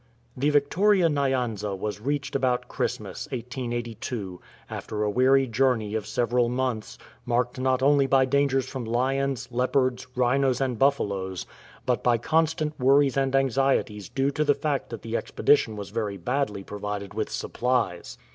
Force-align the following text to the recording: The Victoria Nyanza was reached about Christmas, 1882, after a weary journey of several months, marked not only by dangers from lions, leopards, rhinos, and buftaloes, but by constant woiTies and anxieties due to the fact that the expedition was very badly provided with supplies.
The 0.35 0.49
Victoria 0.49 1.09
Nyanza 1.09 1.75
was 1.75 2.01
reached 2.01 2.35
about 2.35 2.67
Christmas, 2.67 3.27
1882, 3.31 4.41
after 4.67 5.03
a 5.03 5.11
weary 5.11 5.45
journey 5.45 5.93
of 5.93 6.07
several 6.07 6.49
months, 6.49 6.97
marked 7.23 7.59
not 7.59 7.83
only 7.83 8.07
by 8.07 8.25
dangers 8.25 8.67
from 8.67 8.83
lions, 8.83 9.47
leopards, 9.51 10.07
rhinos, 10.15 10.59
and 10.59 10.79
buftaloes, 10.79 11.45
but 11.85 12.01
by 12.03 12.17
constant 12.17 12.75
woiTies 12.79 13.15
and 13.15 13.35
anxieties 13.35 14.09
due 14.09 14.31
to 14.31 14.43
the 14.43 14.55
fact 14.55 14.89
that 14.89 15.03
the 15.03 15.15
expedition 15.15 15.75
was 15.75 15.91
very 15.91 16.17
badly 16.17 16.63
provided 16.63 17.13
with 17.13 17.29
supplies. 17.29 18.17